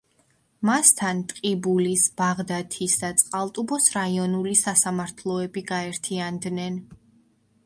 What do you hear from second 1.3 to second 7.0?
ტყიბულის, ბაღდათის და წყალტუბოს რაიონული სასამართლოები გაერთიანდნენ.